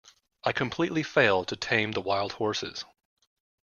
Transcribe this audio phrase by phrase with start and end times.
[0.43, 2.85] I completely failed to tame the wild horses.